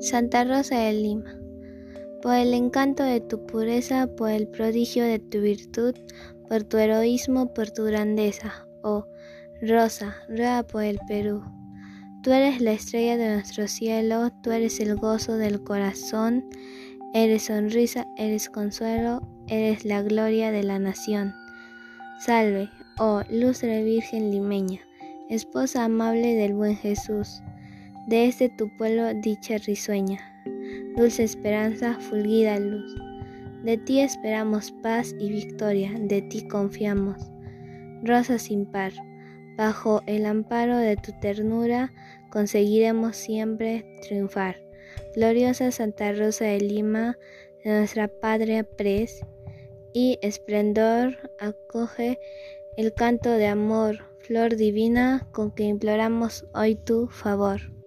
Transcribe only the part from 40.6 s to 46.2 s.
de tu ternura conseguiremos siempre triunfar. Gloriosa Santa